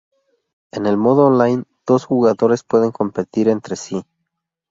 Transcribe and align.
En 0.71 0.87
el 0.87 0.97
modo 0.97 1.27
online, 1.27 1.65
dos 1.85 2.05
jugadores 2.05 2.63
pueden 2.63 2.89
competir 2.89 3.47
entre 3.49 3.75
sí. 3.75 4.03